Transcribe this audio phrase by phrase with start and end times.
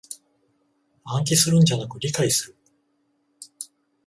[1.03, 2.55] 暗記するんじゃなく理解する